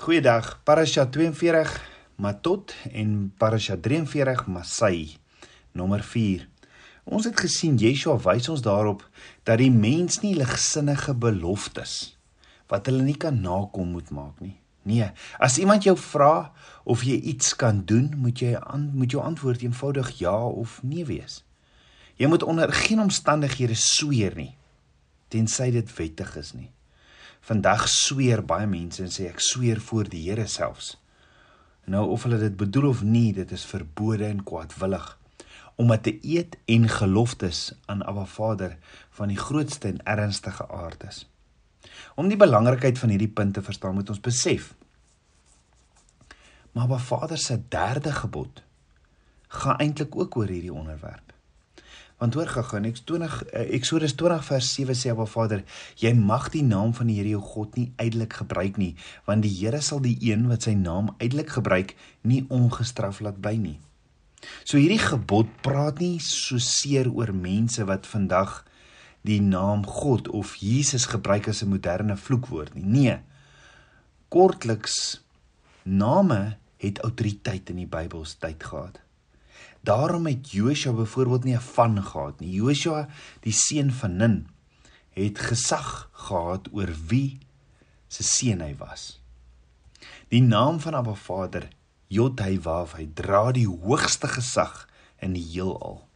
Goeiedag. 0.00 0.62
Parasha 0.64 1.04
42 1.04 1.90
Matot 2.16 2.72
en 2.92 3.34
Parasha 3.36 3.76
43 3.76 4.46
Masai 4.46 5.18
nommer 5.76 6.00
4. 6.00 6.46
Ons 7.04 7.26
het 7.28 7.36
gesien 7.36 7.76
Yeshua 7.76 8.14
wys 8.24 8.48
ons 8.48 8.62
daarop 8.64 9.04
dat 9.44 9.60
die 9.60 9.68
mens 9.68 10.22
nie 10.22 10.32
ligsinnige 10.38 11.12
beloftes 11.12 12.16
wat 12.72 12.88
hulle 12.88 13.04
nie 13.04 13.18
kan 13.20 13.42
nakom 13.44 13.92
moet 13.92 14.08
maak 14.08 14.40
nie. 14.40 14.56
Nee, 14.88 15.10
as 15.36 15.60
iemand 15.60 15.84
jou 15.84 15.98
vra 16.00 16.48
of 16.88 17.04
jy 17.04 17.20
iets 17.34 17.52
kan 17.60 17.84
doen, 17.84 18.08
moet 18.16 18.40
jy 18.40 18.56
aan 18.56 18.88
moet 18.96 19.12
jou 19.12 19.20
antwoord 19.20 19.60
eenvoudig 19.68 20.14
ja 20.22 20.32
of 20.48 20.80
nee 20.80 21.04
wees. 21.04 21.42
Jy 22.16 22.32
moet 22.32 22.48
onder 22.48 22.72
geen 22.72 23.04
omstandighede 23.04 23.76
sweer 23.76 24.32
nie 24.32 24.54
tensy 25.30 25.68
dit 25.70 25.96
wettig 26.00 26.36
is 26.40 26.54
nie. 26.56 26.70
Vandag 27.40 27.86
sweer 27.88 28.42
baie 28.44 28.66
mense 28.70 29.02
en 29.02 29.12
sê 29.12 29.28
ek 29.30 29.40
sweer 29.44 29.80
voor 29.80 30.10
die 30.12 30.26
Here 30.28 30.46
selfs. 30.46 30.96
Nou 31.90 32.06
of 32.14 32.26
hulle 32.26 32.38
dit 32.38 32.56
bedoel 32.56 32.90
of 32.90 33.02
nie, 33.02 33.32
dit 33.34 33.50
is 33.52 33.64
verbode 33.66 34.28
en 34.28 34.44
kwaadwillig 34.44 35.16
om 35.80 35.88
te 35.96 36.12
eet 36.20 36.58
en 36.68 36.88
geloftes 36.92 37.72
aan 37.88 38.02
Abba 38.04 38.26
Vader 38.28 38.74
van 39.16 39.30
die 39.32 39.38
grootste 39.40 39.88
en 39.88 40.02
ernstigste 40.04 40.66
aard 40.68 41.06
is. 41.08 41.22
Om 42.20 42.28
die 42.28 42.36
belangrikheid 42.36 42.98
van 43.00 43.08
hierdie 43.08 43.32
punte 43.32 43.62
verstaan, 43.64 43.96
moet 43.96 44.12
ons 44.12 44.20
besef 44.20 44.74
maar 46.72 46.84
Abba 46.84 46.98
Vader 46.98 47.38
se 47.38 47.62
derde 47.68 48.12
gebod 48.12 48.62
gaan 49.48 49.76
eintlik 49.76 50.16
ook 50.16 50.36
oor 50.36 50.46
hierdie 50.46 50.72
onderwerp. 50.72 51.29
Want 52.20 52.36
hoor 52.36 52.50
gou 52.52 52.76
in 52.76 52.84
eh, 52.84 53.74
Eksodus 53.76 54.12
20 54.14 54.44
vers 54.44 54.72
7 54.74 54.94
sê 54.94 55.10
Abba 55.10 55.24
Vader, 55.24 55.62
jy 55.96 56.12
mag 56.12 56.50
die 56.52 56.62
naam 56.62 56.92
van 56.92 57.08
die 57.08 57.16
Here 57.16 57.32
jou 57.32 57.40
God 57.40 57.76
nie 57.76 57.92
uitelik 57.96 58.34
gebruik 58.42 58.76
nie, 58.76 58.94
want 59.24 59.42
die 59.42 59.54
Here 59.54 59.80
sal 59.80 60.02
die 60.04 60.18
een 60.20 60.44
wat 60.50 60.68
sy 60.68 60.74
naam 60.76 61.14
uitelik 61.18 61.56
gebruik 61.56 61.96
nie 62.22 62.44
ongestraf 62.52 63.22
laat 63.24 63.40
bly 63.40 63.56
nie. 63.56 63.78
So 64.64 64.76
hierdie 64.76 65.00
gebod 65.00 65.48
praat 65.64 66.00
nie 66.00 66.18
so 66.20 66.60
seer 66.60 67.08
oor 67.08 67.32
mense 67.32 67.84
wat 67.88 68.08
vandag 68.08 68.60
die 69.24 69.40
naam 69.40 69.84
God 69.88 70.28
of 70.28 70.54
Jesus 70.60 71.08
gebruik 71.08 71.48
as 71.48 71.62
'n 71.62 71.72
moderne 71.72 72.16
vloekwoord 72.16 72.74
nie. 72.74 72.84
Nee. 72.84 73.18
Kortliks 74.28 75.20
name 75.84 76.56
het 76.76 77.00
autoriteit 77.00 77.70
in 77.70 77.76
die 77.76 77.86
Bybelse 77.86 78.38
tyd 78.38 78.64
gehad. 78.64 79.00
Daarom 79.80 80.26
het 80.26 80.50
Joshua 80.50 80.92
byvoorbeeld 80.92 81.44
nie 81.44 81.54
'n 81.56 81.60
van 81.60 82.02
gehad 82.02 82.40
nie. 82.40 82.52
Joshua, 82.52 83.08
die 83.40 83.52
seun 83.52 83.92
van 83.92 84.16
Nun, 84.16 84.48
het 85.10 85.38
gesag 85.38 86.10
gehad 86.12 86.68
oor 86.72 86.88
wie 87.06 87.38
se 88.08 88.22
seun 88.22 88.60
hy 88.60 88.74
was. 88.76 89.20
Die 90.28 90.42
naam 90.42 90.80
van 90.80 90.94
Abba 90.94 91.14
Vader, 91.14 91.68
Yod-Heh-Wav, 92.06 92.94
hy 92.98 93.08
dra 93.14 93.52
die 93.52 93.68
hoogste 93.68 94.28
gesag 94.28 94.88
in 95.18 95.32
die 95.32 95.44
heelal. 95.52 96.08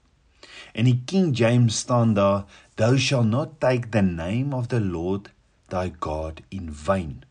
In 0.72 0.84
die 0.84 1.02
King 1.06 1.36
James 1.36 1.78
staan 1.78 2.14
daar, 2.14 2.44
"Thou 2.74 2.98
shall 2.98 3.24
not 3.24 3.60
take 3.60 3.88
the 3.88 4.02
name 4.02 4.56
of 4.56 4.66
the 4.66 4.80
Lord 4.80 5.30
thy 5.68 5.92
God 5.98 6.40
in 6.48 6.74
vain." 6.74 7.24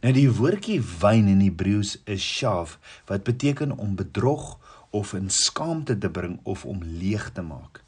Nou 0.00 0.12
die 0.12 0.30
woordjie 0.30 0.80
wyn 1.00 1.28
in 1.28 1.40
Hebreëus 1.40 1.96
is 2.04 2.22
shav 2.22 2.78
wat 3.06 3.24
beteken 3.24 3.76
om 3.78 3.94
bedrog 3.94 4.58
of 4.90 5.12
in 5.14 5.30
skaamte 5.30 5.98
te 5.98 6.10
bring 6.10 6.40
of 6.42 6.64
om 6.64 6.82
leeg 6.82 7.30
te 7.32 7.42
maak. 7.42 7.82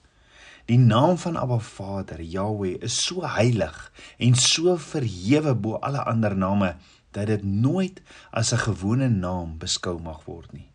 Die 0.70 0.78
naam 0.78 1.18
van 1.18 1.36
Abba 1.36 1.58
Vader, 1.58 2.20
Yahweh, 2.22 2.76
is 2.84 3.00
so 3.02 3.26
heilig 3.26 3.92
en 4.18 4.34
so 4.38 4.76
verhewe 4.76 5.54
bo 5.54 5.80
alle 5.82 6.04
ander 6.04 6.36
name 6.36 6.76
dat 7.10 7.26
dit 7.26 7.42
nooit 7.44 8.02
as 8.30 8.52
'n 8.52 8.64
gewone 8.66 9.08
naam 9.08 9.58
beskou 9.58 9.98
mag 9.98 10.24
word 10.24 10.52
nie. 10.52 10.70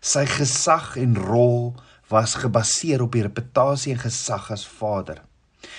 Sy 0.00 0.26
gesag 0.26 0.96
en 0.96 1.16
rol 1.16 1.74
was 2.08 2.34
gebaseer 2.34 3.02
op 3.02 3.12
die 3.12 3.22
reputasie 3.22 3.92
en 3.92 3.98
gesag 3.98 4.50
as 4.50 4.66
Vader. 4.66 5.22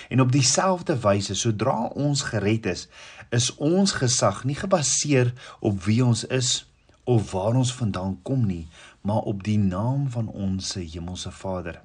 En 0.08 0.20
op 0.20 0.32
dieselfde 0.32 0.98
wyse, 1.00 1.34
sodra 1.34 1.86
ons 1.94 2.22
gered 2.22 2.66
is, 2.66 2.88
is 3.30 3.54
ons 3.56 3.92
gesag 3.92 4.44
nie 4.44 4.54
gebaseer 4.54 5.32
op 5.60 5.84
wie 5.84 6.04
ons 6.04 6.24
is 6.24 6.66
of 7.06 7.30
waar 7.32 7.54
ons 7.54 7.72
vandaan 7.74 8.18
kom 8.26 8.46
nie, 8.46 8.66
maar 9.06 9.28
op 9.30 9.44
die 9.46 9.58
naam 9.58 10.08
van 10.10 10.28
ons 10.28 10.74
hemelse 10.74 11.30
Vader. 11.30 11.80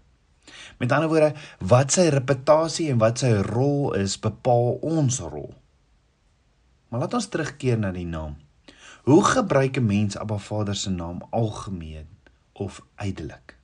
Met 0.81 0.91
ander 0.91 1.09
woorde, 1.09 1.33
wat 1.61 1.93
sy 1.93 2.07
reputasie 2.09 2.89
en 2.91 2.97
wat 3.01 3.21
sy 3.21 3.31
rol 3.45 3.93
is, 3.99 4.17
bepaal 4.19 4.79
ons 4.81 5.19
rol. 5.21 5.51
Maar 6.89 7.05
laat 7.05 7.19
ons 7.19 7.29
terugkeer 7.31 7.77
na 7.79 7.93
die 7.95 8.07
naam. 8.09 8.35
Hoe 9.05 9.23
gebruik 9.23 9.77
'n 9.77 9.85
mens 9.85 10.17
Abba 10.17 10.37
Vader 10.37 10.75
se 10.75 10.89
naam 10.89 11.21
algemeen 11.29 12.07
of 12.53 12.81
uitelik? 12.95 13.57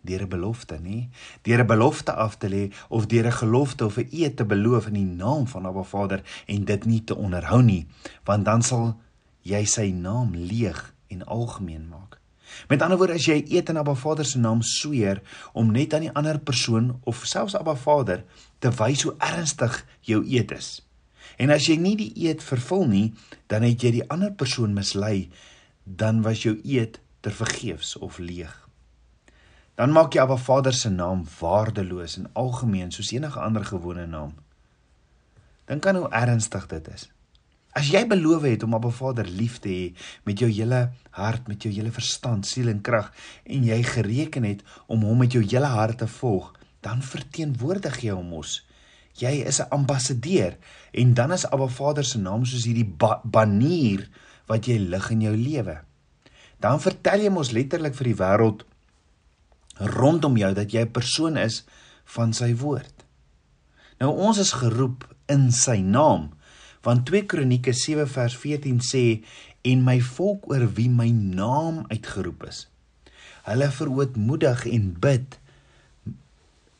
Deur 0.00 0.22
'n 0.22 0.28
belofte, 0.28 0.78
nê? 0.78 1.08
Deur 1.42 1.60
'n 1.60 1.66
belofte 1.66 2.14
af 2.14 2.36
te 2.36 2.48
lê 2.48 2.72
of 2.88 3.06
deur 3.06 3.26
'n 3.26 3.32
gelofte 3.32 3.84
of 3.84 3.96
'n 3.96 4.08
eed 4.10 4.36
te 4.36 4.44
beloof 4.44 4.86
in 4.86 4.92
die 4.92 5.04
naam 5.04 5.46
van 5.46 5.66
Abba 5.66 5.82
Vader 5.82 6.22
en 6.46 6.64
dit 6.64 6.84
nie 6.84 7.04
te 7.04 7.16
onderhou 7.16 7.62
nie, 7.62 7.86
want 8.24 8.44
dan 8.44 8.62
sal 8.62 9.00
jy 9.46 9.64
sy 9.68 9.90
naam 9.96 10.34
leeg 10.34 10.78
en 11.10 11.24
algemeen 11.26 11.88
maak. 11.88 12.20
Met 12.68 12.82
ander 12.82 12.98
woorde, 12.98 13.16
as 13.18 13.26
jy 13.28 13.38
eet 13.54 13.70
in 13.70 13.78
Abba 13.78 13.94
Vader 13.94 14.26
se 14.26 14.38
naam 14.38 14.62
sweer 14.66 15.20
om 15.52 15.70
net 15.72 15.94
aan 15.94 16.06
die 16.08 16.14
ander 16.18 16.38
persoon 16.38 16.96
of 17.08 17.22
selfs 17.26 17.54
Abba 17.58 17.76
Vader 17.78 18.24
te 18.58 18.72
wys 18.74 19.04
hoe 19.06 19.14
ernstig 19.18 19.84
jou 20.06 20.22
eet 20.26 20.54
is. 20.56 20.70
En 21.40 21.52
as 21.54 21.68
jy 21.70 21.78
nie 21.80 21.96
die 21.96 22.10
eed 22.26 22.42
vervul 22.44 22.86
nie, 22.90 23.06
dan 23.48 23.64
het 23.64 23.82
jy 23.82 23.94
die 24.00 24.08
ander 24.10 24.32
persoon 24.34 24.74
mislei, 24.76 25.30
dan 25.84 26.24
was 26.26 26.42
jou 26.44 26.58
eed 26.64 26.98
ter 27.24 27.34
vergeefs 27.36 27.96
of 27.96 28.18
leeg. 28.18 28.52
Dan 29.78 29.94
maak 29.96 30.12
jy 30.14 30.24
Abba 30.24 30.36
Vader 30.36 30.76
se 30.76 30.90
naam 30.92 31.24
waardeloos 31.38 32.18
en 32.20 32.28
algemeen 32.36 32.90
soos 32.92 33.14
enige 33.14 33.40
ander 33.40 33.64
gewone 33.64 34.04
naam. 34.06 34.34
Dink 35.70 35.86
aan 35.86 36.02
hoe 36.02 36.10
ernstig 36.10 36.66
dit 36.68 36.88
is. 36.92 37.08
As 37.70 37.86
jy 37.86 38.02
beloof 38.10 38.42
het 38.48 38.64
om 38.66 38.74
Abba 38.74 38.90
Vader 38.90 39.28
lief 39.30 39.60
te 39.62 39.70
hê 39.70 39.84
met 40.26 40.40
jou 40.42 40.48
hele 40.50 40.88
hart, 41.14 41.46
met 41.46 41.62
jou 41.62 41.70
hele 41.70 41.92
verstand, 41.94 42.46
siel 42.46 42.70
en 42.72 42.80
krag 42.82 43.12
en 43.46 43.66
jy 43.68 43.78
gereken 43.86 44.46
het 44.48 44.64
om 44.90 45.04
hom 45.06 45.22
met 45.22 45.36
jou 45.36 45.42
hele 45.44 45.70
hart 45.70 46.00
te 46.02 46.08
volg, 46.18 46.50
dan 46.82 47.04
verteenwoordig 47.04 48.00
jy 48.02 48.16
hom 48.16 48.32
mos. 48.34 48.64
Jy 49.20 49.46
is 49.46 49.60
'n 49.60 49.70
ambassadeur 49.70 50.56
en 50.92 51.14
dan 51.14 51.32
is 51.32 51.46
Abba 51.46 51.68
Vader 51.68 52.04
se 52.04 52.18
naam 52.18 52.44
soos 52.44 52.64
hierdie 52.64 52.90
ba 52.98 53.20
banier 53.24 54.08
wat 54.46 54.66
jy 54.66 54.78
lig 54.78 55.10
in 55.10 55.20
jou 55.20 55.36
lewe. 55.36 55.80
Dan 56.60 56.80
vertel 56.80 57.20
jy 57.20 57.30
mos 57.30 57.52
letterlik 57.52 57.94
vir 57.94 58.04
die 58.04 58.18
wêreld 58.18 58.64
rondom 59.78 60.36
jou 60.36 60.54
dat 60.54 60.72
jy 60.72 60.80
'n 60.80 60.92
persoon 60.92 61.36
is 61.36 61.64
van 62.04 62.32
sy 62.32 62.54
woord. 62.54 63.04
Nou 64.00 64.10
ons 64.16 64.38
is 64.38 64.52
geroep 64.52 65.06
in 65.28 65.52
sy 65.52 65.78
naam 65.78 66.30
want 66.82 67.06
2 67.06 67.26
Kronieke 67.26 67.72
7 67.72 68.06
vers 68.08 68.36
14 68.36 68.80
sê 68.84 69.04
en 69.68 69.84
my 69.84 69.98
volk 70.00 70.48
oor 70.48 70.64
wie 70.76 70.88
my 70.88 71.10
naam 71.12 71.84
uitgeroep 71.92 72.46
is. 72.48 72.64
Hulle 73.44 73.68
verootmoedig 73.72 74.66
en 74.70 74.90
bid 75.00 75.36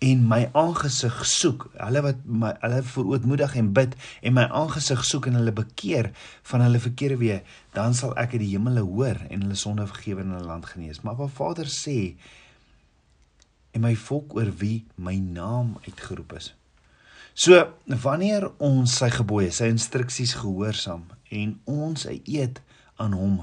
en 0.00 0.22
my 0.28 0.46
aangesig 0.56 1.18
soek. 1.28 1.66
Hulle 1.76 2.00
wat 2.06 2.22
my 2.24 2.54
hulle 2.62 2.80
verootmoedig 2.94 3.56
en 3.60 3.72
bid 3.76 3.96
en 4.24 4.36
my 4.38 4.46
aangesig 4.48 5.02
soek 5.04 5.28
en 5.28 5.36
hulle 5.40 5.52
bekeer 5.56 6.10
van 6.52 6.64
hulle 6.64 6.80
verkeerde 6.80 7.20
weë 7.20 7.40
dan 7.76 7.96
sal 7.96 8.16
ek 8.20 8.38
uit 8.38 8.44
die 8.46 8.54
hemele 8.54 8.84
hoor 8.86 9.20
en 9.28 9.44
hulle 9.44 9.58
sonde 9.60 9.84
vergewe 9.90 10.24
en 10.24 10.32
hulle 10.36 10.48
land 10.48 10.70
genees. 10.72 11.02
Maar 11.04 11.20
wat 11.20 11.36
Vader 11.36 11.68
sê 11.68 12.14
en 13.76 13.84
my 13.84 13.92
volk 14.08 14.32
oor 14.38 14.48
wie 14.62 14.86
my 14.96 15.18
naam 15.20 15.76
uitgeroep 15.84 16.32
is 16.40 16.54
So 17.34 17.72
wanneer 17.84 18.50
ons 18.58 18.96
sy 18.98 19.10
gebooie, 19.10 19.50
sy 19.50 19.70
instruksies 19.70 20.34
gehoorsaam 20.40 21.06
en 21.30 21.60
ons 21.64 22.06
'n 22.06 22.20
eed 22.24 22.60
aan 22.96 23.12
hom 23.12 23.40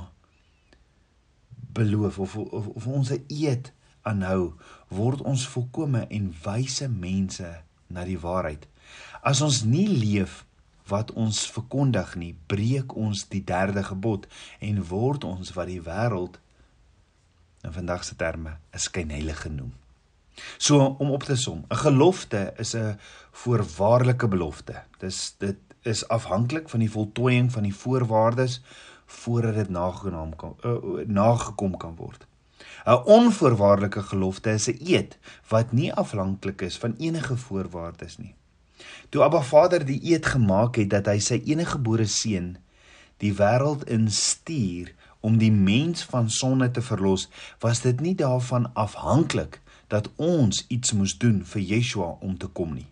beloof 1.74 2.20
of 2.20 2.36
of, 2.38 2.68
of 2.68 2.88
ons 2.88 3.12
'n 3.12 3.24
eed 3.28 3.72
aanhou, 4.02 4.54
word 4.88 5.22
ons 5.22 5.48
volkome 5.48 6.08
en 6.08 6.36
wyse 6.44 6.88
mense 6.88 7.64
na 7.88 8.04
die 8.04 8.20
waarheid. 8.20 8.68
As 9.22 9.42
ons 9.42 9.64
nie 9.64 9.88
leef 9.88 10.46
wat 10.88 11.12
ons 11.12 11.44
verkondig 11.52 12.16
nie, 12.16 12.36
breek 12.48 12.96
ons 12.96 13.26
die 13.28 13.44
derde 13.44 13.84
gebod 13.84 14.28
en 14.60 14.84
word 14.88 15.24
ons 15.28 15.52
wat 15.58 15.68
die 15.68 15.82
wêreld 15.84 16.40
in 17.64 17.74
vandag 17.76 18.04
se 18.04 18.16
terme 18.16 18.58
'n 18.74 18.80
skynheilige 18.80 19.50
genoem. 19.50 19.74
So 20.58 20.96
om 20.98 21.12
op 21.12 21.24
te 21.24 21.36
som, 21.36 21.66
'n 21.70 21.76
gelofte 21.76 22.54
is 22.58 22.76
'n 22.76 23.00
voorwaardelike 23.32 24.28
belofte. 24.28 24.84
Dis 25.00 25.36
dit 25.38 25.58
is 25.82 26.08
afhanklik 26.08 26.70
van 26.70 26.80
die 26.80 26.92
voltooiing 26.92 27.52
van 27.52 27.64
die 27.64 27.76
voorwaardes 27.76 28.62
voordat 29.06 29.56
dit 29.56 29.70
nagenaam 29.70 30.36
kan 30.36 30.56
uh, 30.66 31.06
nagekom 31.06 31.78
kan 31.78 31.96
word. 31.96 32.28
'n 32.86 33.04
Onvoorwaardelike 33.06 34.02
gelofte 34.02 34.50
is 34.50 34.68
'n 34.68 34.80
eed 34.80 35.18
wat 35.48 35.72
nie 35.72 35.94
afhanklik 35.94 36.62
is 36.62 36.78
van 36.78 36.96
enige 36.98 37.38
voorwaardes 37.38 38.18
nie. 38.18 38.36
Toe 39.10 39.24
Abba 39.24 39.42
Vader 39.42 39.86
die 39.86 40.14
eed 40.14 40.26
gemaak 40.26 40.76
het 40.76 40.90
dat 40.90 41.06
hy 41.06 41.20
sy 41.20 41.42
eniggebore 41.46 42.06
seun 42.06 42.58
die 43.18 43.34
wêreld 43.34 43.88
instuur 43.90 44.94
om 45.20 45.38
die 45.38 45.52
mens 45.52 46.04
van 46.04 46.30
sonde 46.30 46.72
te 46.72 46.82
verlos, 46.82 47.30
was 47.60 47.82
dit 47.82 48.00
nie 48.00 48.16
daarvan 48.16 48.74
afhanklik 48.74 49.62
dat 49.88 50.10
ons 50.16 50.66
iets 50.68 50.92
moes 50.92 51.18
doen 51.18 51.44
vir 51.46 51.62
Yeshua 51.62 52.16
om 52.20 52.38
te 52.38 52.48
kom 52.48 52.74
nie. 52.74 52.88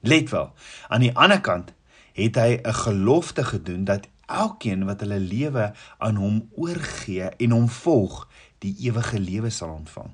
Let 0.00 0.30
wel, 0.30 0.52
aan 0.88 1.00
die 1.00 1.14
ander 1.16 1.40
kant 1.40 1.72
het 2.18 2.36
hy 2.36 2.60
'n 2.62 2.74
gelofte 2.74 3.44
gedoen 3.44 3.84
dat 3.84 4.08
elkeen 4.26 4.84
wat 4.84 5.00
hulle 5.00 5.20
lewe 5.20 5.72
aan 5.98 6.16
hom 6.16 6.48
oorgee 6.56 7.22
en 7.22 7.50
hom 7.50 7.68
volg, 7.68 8.28
die 8.58 8.74
ewige 8.78 9.20
lewe 9.20 9.50
sal 9.50 9.68
ontvang. 9.68 10.10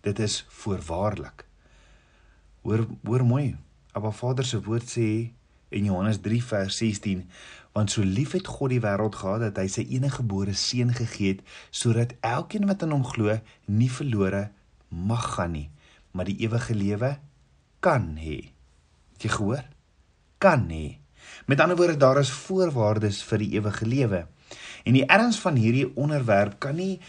Dit 0.00 0.18
is 0.18 0.44
voorwaarlik. 0.48 1.46
Hoor 2.62 2.86
hoor 3.04 3.24
mooi. 3.24 3.56
Abba 3.92 4.10
Vader 4.10 4.44
se 4.44 4.60
woord 4.62 4.88
sê 4.90 5.32
in 5.68 5.84
Johannes 5.84 6.20
3 6.20 6.42
vers 6.44 6.76
16 6.76 7.28
want 7.72 7.90
so 7.90 8.02
lief 8.02 8.32
het 8.32 8.46
God 8.46 8.70
die 8.70 8.80
wêreld 8.80 9.16
gehad 9.18 9.40
dat 9.40 9.56
hy 9.58 9.66
sy 9.70 9.86
enige 9.96 10.20
gebore 10.20 10.54
seun 10.54 10.92
gegee 10.94 11.34
het 11.34 11.40
sodat 11.70 12.14
elkeen 12.20 12.68
wat 12.70 12.82
in 12.86 12.94
hom 12.94 13.04
glo 13.06 13.38
nie 13.66 13.90
verlore 13.90 14.48
mag 14.88 15.34
gaan 15.36 15.56
nie 15.56 15.68
maar 16.14 16.28
die 16.30 16.38
ewige 16.46 16.74
lewe 16.74 17.16
kan 17.82 18.14
hê. 18.16 18.38
Het 19.14 19.26
jy 19.26 19.30
gehoor? 19.34 19.64
Kan 20.38 20.68
hê. 20.70 20.96
Met 21.50 21.60
ander 21.60 21.76
woorde 21.76 21.98
daar 21.98 22.20
is 22.22 22.30
voorwaardes 22.30 23.22
vir 23.26 23.42
die 23.42 23.50
ewige 23.58 23.86
lewe. 23.86 24.20
En 24.86 24.94
die 24.94 25.06
erns 25.10 25.40
van 25.42 25.58
hierdie 25.58 25.88
onderwerp 25.98 26.60
kan 26.62 26.78
nie 26.78 27.00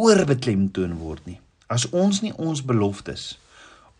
oorbeklemtoon 0.00 0.96
word 0.98 1.26
nie. 1.28 1.38
As 1.68 1.84
ons 1.92 2.22
nie 2.24 2.32
ons 2.40 2.64
beloftes 2.64 3.34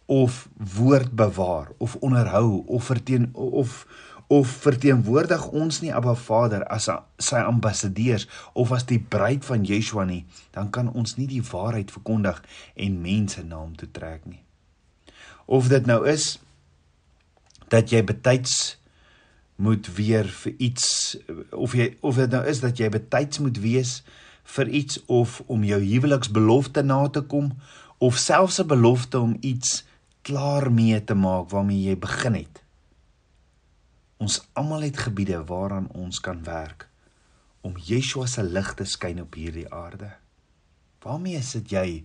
of 0.08 0.46
woord 0.56 1.12
bewaar 1.16 1.70
of 1.78 1.96
onderhou 2.00 2.64
of 2.66 2.88
verteen 2.88 3.28
of 3.34 3.84
of 4.26 4.48
verteenwoordig 4.64 5.46
ons 5.52 5.80
nie 5.80 5.92
Abba 5.94 6.14
Vader 6.14 6.64
as 6.72 6.88
sy 7.18 7.42
ambassadeurs 7.44 8.28
of 8.52 8.72
as 8.72 8.86
die 8.88 9.00
bruid 9.00 9.44
van 9.44 9.66
Yeshua 9.68 10.04
nie, 10.08 10.24
dan 10.56 10.70
kan 10.70 10.88
ons 10.92 11.16
nie 11.16 11.28
die 11.30 11.42
waarheid 11.44 11.92
verkondig 11.92 12.40
en 12.74 13.02
mense 13.04 13.44
na 13.44 13.60
hom 13.60 13.74
toe 13.76 13.90
trek 13.92 14.24
nie. 14.24 14.40
Of 15.44 15.68
dit 15.68 15.86
nou 15.86 16.00
is 16.08 16.38
dat 17.68 17.92
jy 17.92 18.00
betyds 18.04 18.76
moet 19.56 19.86
weer 19.94 20.26
vir 20.26 20.54
iets 20.58 21.16
of 21.52 21.76
jy 21.78 21.92
of 22.00 22.18
dit 22.18 22.32
nou 22.32 22.42
is 22.48 22.60
dat 22.64 22.80
jy 22.80 22.88
betyds 22.90 23.38
moet 23.38 23.60
wees 23.62 24.00
vir 24.56 24.68
iets 24.68 24.98
of 25.06 25.40
om 25.46 25.62
jou 25.64 25.78
huweliksbelofte 25.80 26.82
na 26.82 27.04
te 27.08 27.22
kom 27.22 27.52
of 27.98 28.18
selfs 28.18 28.60
'n 28.60 28.66
belofte 28.66 29.18
om 29.20 29.36
iets 29.40 29.84
klaar 30.22 30.72
mee 30.72 31.04
te 31.04 31.14
maak 31.14 31.50
waarmee 31.50 31.82
jy 31.82 31.96
begin 31.98 32.34
het. 32.34 32.63
Ons 34.22 34.40
almal 34.52 34.86
het 34.86 34.98
gebiede 35.06 35.40
waaraan 35.44 35.88
ons 35.92 36.20
kan 36.20 36.42
werk 36.44 36.88
om 37.64 37.78
Yeshua 37.80 38.26
se 38.28 38.42
lig 38.42 38.74
te 38.76 38.84
skyn 38.84 39.22
op 39.22 39.34
hierdie 39.34 39.66
aarde. 39.72 40.10
Waarmee 41.04 41.40
sit 41.42 41.72
jy? 41.72 42.04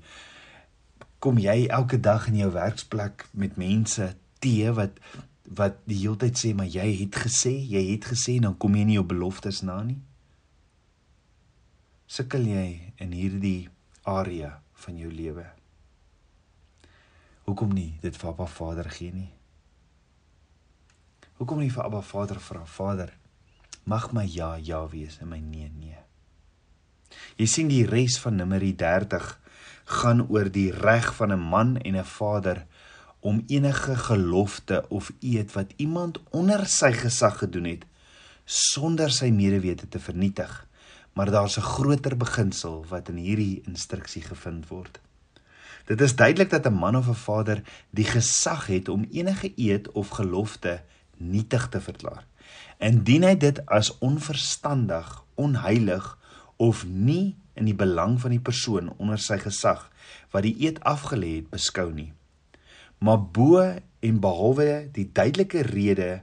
Kom 1.20 1.38
jy 1.38 1.68
elke 1.68 2.00
dag 2.00 2.28
in 2.32 2.40
jou 2.40 2.52
werksplek 2.56 3.28
met 3.32 3.60
mense 3.60 4.14
te 4.40 4.72
wat 4.76 5.00
wat 5.50 5.80
die 5.90 5.98
hele 6.04 6.20
tyd 6.22 6.38
sê 6.38 6.52
maar 6.54 6.70
jy 6.70 6.86
het 7.00 7.16
gesê, 7.26 7.56
jy 7.66 7.82
het 7.88 8.06
gesê 8.12 8.36
dan 8.38 8.54
kom 8.62 8.76
jy 8.78 8.84
nie 8.86 8.98
jou 9.00 9.06
beloftes 9.10 9.64
na 9.66 9.80
nie? 9.82 9.98
Sukkel 12.06 12.46
jy 12.46 12.94
in 13.02 13.16
hierdie 13.18 13.70
area 14.06 14.60
van 14.86 15.02
jou 15.02 15.10
lewe? 15.10 15.48
Hoekom 17.50 17.74
nie 17.74 17.96
dit 18.04 18.14
vir 18.14 18.30
Abba 18.30 18.46
Vader 18.46 18.90
gee 18.94 19.10
nie? 19.14 19.32
Hoekom 21.40 21.62
nie 21.64 21.72
vir 21.72 21.86
Abba 21.86 22.02
Vader 22.04 22.40
vra, 22.44 22.66
Vader, 22.68 23.14
mag 23.88 24.10
my 24.12 24.26
ja 24.28 24.58
ja 24.60 24.82
wees 24.92 25.22
en 25.24 25.30
my 25.32 25.38
nee 25.40 25.70
nee. 25.72 25.96
Jy 27.40 27.46
sien 27.48 27.70
die 27.72 27.86
res 27.88 28.18
van 28.20 28.36
Numeri 28.36 28.74
30 28.76 29.30
gaan 30.02 30.26
oor 30.28 30.50
die 30.52 30.68
reg 30.76 31.08
van 31.16 31.32
'n 31.32 31.40
man 31.54 31.78
en 31.78 31.96
'n 31.96 32.04
vader 32.04 32.66
om 33.20 33.44
enige 33.48 33.96
gelofte 33.96 34.84
of 34.90 35.12
eed 35.22 35.56
wat 35.56 35.72
iemand 35.78 36.20
onder 36.30 36.68
sy 36.68 36.92
gesag 36.92 37.38
gedoen 37.38 37.72
het 37.72 37.86
sonder 38.46 39.12
sy 39.12 39.32
medewete 39.32 39.88
te 39.88 40.00
vernietig. 40.00 40.68
Maar 41.14 41.32
daar's 41.32 41.58
'n 41.58 41.72
groter 41.76 42.18
beginsel 42.18 42.86
wat 42.90 43.10
in 43.10 43.16
hierdie 43.16 43.62
instruksie 43.66 44.22
gevind 44.22 44.68
word. 44.68 45.00
Dit 45.86 46.02
is 46.02 46.16
duidelik 46.16 46.50
dat 46.50 46.66
'n 46.66 46.74
man 46.74 46.96
of 46.96 47.08
'n 47.08 47.16
vader 47.16 47.64
die 47.90 48.06
gesag 48.06 48.68
het 48.68 48.90
om 48.90 49.08
enige 49.12 49.54
eed 49.56 49.92
of 49.92 50.10
gelofte 50.10 50.84
nietig 51.20 51.68
te 51.70 51.82
verklaar. 51.82 52.26
Indien 52.80 53.24
hy 53.28 53.36
dit 53.40 53.60
as 53.68 53.92
onverstandig, 54.00 55.08
onheilig 55.36 56.18
of 56.58 56.86
nie 56.88 57.36
in 57.60 57.68
die 57.68 57.76
belang 57.76 58.18
van 58.22 58.34
die 58.36 58.44
persoon 58.44 58.92
onder 58.98 59.20
sy 59.22 59.38
gesag 59.42 59.86
wat 60.34 60.46
die 60.48 60.56
eed 60.64 60.80
afgelê 60.88 61.36
het 61.40 61.52
beskou 61.52 61.90
nie. 61.92 62.12
Maar 63.00 63.22
bo 63.36 63.62
en 63.64 64.20
behalwe 64.24 64.90
die 64.96 65.10
duidelike 65.12 65.64
rede 65.68 66.22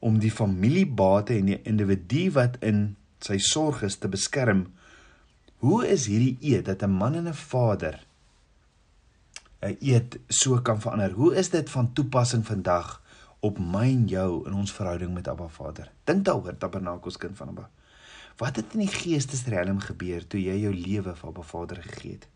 om 0.00 0.18
die 0.20 0.32
familiebate 0.32 1.36
en 1.36 1.52
die 1.52 1.60
individu 1.68 2.30
wat 2.36 2.56
in 2.64 2.94
sy 3.20 3.36
sorg 3.44 3.82
is 3.84 3.98
te 4.00 4.08
beskerm, 4.08 4.70
hoe 5.60 5.84
is 5.84 6.06
hierdie 6.08 6.38
eed 6.40 6.64
dat 6.68 6.82
'n 6.82 6.96
man 6.96 7.14
en 7.14 7.28
'n 7.28 7.34
vader 7.36 8.00
'n 9.60 9.76
eed 9.80 10.18
so 10.28 10.58
kan 10.60 10.80
verander. 10.80 11.10
Hoe 11.12 11.34
is 11.36 11.50
dit 11.50 11.70
van 11.70 11.92
toepassing 11.92 12.46
vandag 12.46 12.99
op 13.40 13.58
my 13.58 13.86
en 13.88 14.06
jou 14.08 14.46
in 14.48 14.54
ons 14.54 14.72
verhouding 14.72 15.14
met 15.14 15.28
Abba 15.28 15.48
Vader? 15.48 15.90
Dink 16.04 16.24
daaroor, 16.24 16.56
Tabernakels 16.58 17.16
kind 17.16 17.36
van 17.36 17.48
Abba. 17.48 17.68
Wat 18.40 18.56
het 18.56 18.74
in 18.76 18.84
die 18.84 18.92
geestesriem 18.92 19.80
gebeur 19.84 20.26
toe 20.26 20.40
jy 20.40 20.56
jou 20.62 20.72
lewe 20.74 21.14
vir 21.16 21.28
Abba 21.28 21.42
Vader 21.42 21.82
gegee 21.82 22.18
het? 22.18 22.28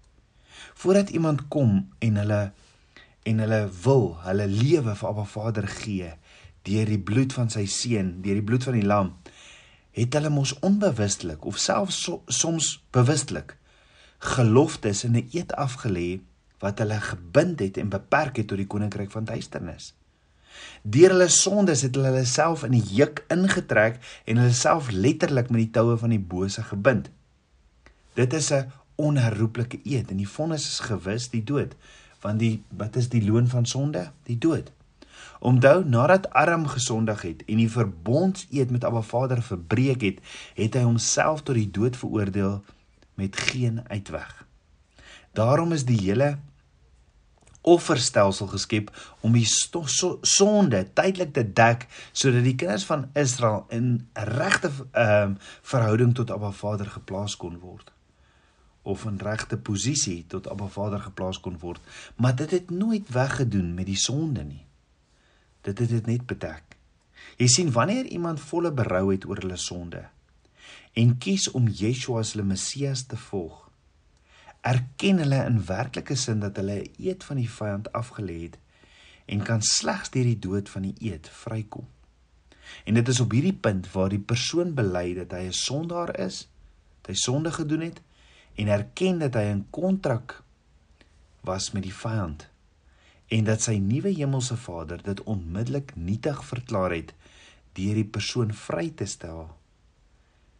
Voordat 0.74 1.10
iemand 1.10 1.48
kom 1.48 1.88
en 1.98 2.16
hulle 2.16 2.52
en 3.24 3.38
hulle 3.40 3.60
wil 3.84 4.10
hulle 4.26 4.46
lewe 4.46 4.94
vir 4.94 5.08
Abba 5.08 5.24
Vader 5.24 5.68
gee 5.68 6.12
deur 6.64 6.88
die 6.88 7.00
bloed 7.00 7.32
van 7.36 7.50
sy 7.52 7.66
seun, 7.68 8.22
deur 8.24 8.38
die 8.40 8.46
bloed 8.46 8.64
van 8.64 8.76
die 8.78 8.86
lam, 8.86 9.10
het 9.94 10.16
hulle 10.16 10.30
mos 10.32 10.54
onbewustelik 10.64 11.44
of 11.44 11.58
selfs 11.60 12.00
so, 12.06 12.22
soms 12.26 12.78
bewustelik 12.96 13.56
geloftes 14.24 15.04
in 15.04 15.16
'n 15.16 15.28
eed 15.32 15.52
afgelê 15.52 16.20
wat 16.58 16.78
hulle 16.78 17.00
gebind 17.00 17.60
het 17.60 17.76
en 17.76 17.88
beperk 17.88 18.36
het 18.36 18.48
tot 18.48 18.58
die 18.58 18.66
koninkryk 18.66 19.10
van 19.10 19.24
duisternis. 19.24 19.92
Deur 20.82 21.14
hulle 21.14 21.28
sondes 21.28 21.82
het 21.86 21.96
hulle 21.96 22.12
hulle 22.12 22.28
self 22.28 22.64
in 22.66 22.76
die 22.76 22.84
juk 22.98 23.24
ingetrek 23.32 24.00
en 24.28 24.40
hulle 24.42 24.56
self 24.56 24.90
letterlik 24.90 25.50
met 25.50 25.64
die 25.64 25.74
toue 25.76 25.96
van 26.00 26.12
die 26.14 26.20
bose 26.20 26.62
gebind. 26.62 27.10
Dit 28.14 28.32
is 28.32 28.52
'n 28.52 28.70
onherroepelike 28.96 29.80
eed 29.84 30.10
en 30.10 30.16
die 30.16 30.28
vonnis 30.28 30.66
is 30.68 30.80
gewis 30.80 31.28
die 31.30 31.44
dood, 31.44 31.74
want 32.20 32.38
die 32.38 32.62
wat 32.68 32.96
is 32.96 33.08
die 33.08 33.24
loon 33.24 33.48
van 33.48 33.66
sonde? 33.66 34.10
Die 34.22 34.38
dood. 34.38 34.72
Onthou 35.40 35.84
nadat 35.84 36.30
Adam 36.30 36.66
gesondig 36.66 37.22
het 37.22 37.42
en 37.46 37.56
die 37.56 37.70
verbondseed 37.70 38.70
met 38.70 38.84
Abba 38.84 39.00
Vader 39.00 39.42
verbreek 39.42 40.00
het, 40.00 40.18
het 40.54 40.74
hy 40.74 40.82
homself 40.82 41.42
tot 41.42 41.54
die 41.54 41.70
dood 41.70 41.96
veroordeel 41.96 42.62
met 43.14 43.36
geen 43.36 43.82
uitweg. 43.88 44.46
Daarom 45.32 45.72
is 45.72 45.84
die 45.84 45.98
hele 46.00 46.38
offerstelsel 47.64 48.50
geskep 48.52 48.90
om 49.24 49.32
die 49.32 49.46
sonde 49.48 50.82
tydelik 50.92 51.32
te 51.32 51.44
dek 51.56 51.86
sodat 52.12 52.44
die 52.44 52.56
kinders 52.60 52.84
van 52.88 53.08
Israel 53.16 53.64
in 53.72 54.06
regte 54.12 54.70
ehm 54.92 55.36
uh, 55.36 55.50
verhouding 55.62 56.12
tot 56.14 56.30
Abba 56.30 56.52
Vader 56.52 56.90
geplaas 56.92 57.36
kon 57.40 57.58
word. 57.58 57.92
Of 58.82 59.04
in 59.08 59.16
regte 59.16 59.56
posisie 59.56 60.24
tot 60.28 60.48
Abba 60.48 60.68
Vader 60.68 61.00
geplaas 61.00 61.40
kon 61.40 61.56
word. 61.58 61.80
Maar 62.16 62.36
dit 62.36 62.50
het 62.50 62.70
nooit 62.70 63.08
weggedoen 63.08 63.74
met 63.74 63.86
die 63.86 63.98
sonde 63.98 64.44
nie. 64.44 64.66
Dit 65.60 65.78
het 65.78 65.88
dit 65.88 66.06
net 66.06 66.26
bedek. 66.26 66.76
Jy 67.40 67.48
sien 67.48 67.72
wanneer 67.72 68.04
iemand 68.04 68.40
volle 68.40 68.72
berou 68.72 69.08
het 69.12 69.24
oor 69.24 69.40
hulle 69.40 69.56
sonde 69.56 70.04
en 70.94 71.16
kies 71.18 71.48
om 71.50 71.66
Yeshua 71.66 72.20
as 72.22 72.34
hulle 72.34 72.46
Messias 72.46 73.02
te 73.10 73.16
volg 73.18 73.64
erken 74.64 75.18
hulle 75.20 75.42
in 75.44 75.58
werklike 75.68 76.16
sin 76.16 76.40
dat 76.40 76.56
hulle 76.56 76.78
'n 76.82 76.92
eed 76.98 77.24
van 77.24 77.36
die 77.36 77.50
vyand 77.50 77.92
afgelê 77.92 78.36
het 78.42 78.58
en 79.26 79.42
kan 79.42 79.62
slegs 79.62 80.10
deur 80.10 80.24
die 80.24 80.38
dood 80.38 80.68
van 80.68 80.82
die 80.82 80.94
eed 81.00 81.28
vrykom. 81.28 81.86
En 82.84 82.94
dit 82.94 83.08
is 83.08 83.20
op 83.20 83.30
hierdie 83.30 83.58
punt 83.66 83.92
waar 83.92 84.08
die 84.08 84.24
persoon 84.32 84.74
bely 84.74 85.14
dat 85.14 85.36
hy 85.36 85.44
'n 85.46 85.52
sondaar 85.52 86.18
is, 86.18 86.48
dat 87.00 87.12
hy 87.12 87.14
sonde 87.14 87.52
gedoen 87.52 87.80
het 87.80 88.00
en 88.54 88.68
erken 88.68 89.18
dat 89.18 89.34
hy 89.34 89.46
in 89.52 89.66
kontrak 89.70 90.42
was 91.40 91.70
met 91.70 91.82
die 91.82 91.94
vyand 91.94 92.48
en 93.26 93.44
dat 93.44 93.62
sy 93.62 93.76
nuwe 93.76 94.08
hemelse 94.08 94.56
Vader 94.56 95.02
dit 95.02 95.22
onmiddellik 95.22 95.96
nietig 95.96 96.44
verklaar 96.44 96.90
het 96.90 97.14
deur 97.72 97.94
die 97.94 98.10
persoon 98.16 98.52
vry 98.52 98.90
te 98.90 99.04
stel 99.04 99.48